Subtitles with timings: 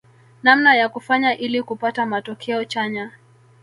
[0.43, 3.11] Namna ya kufanya ili kupata matokeo chanya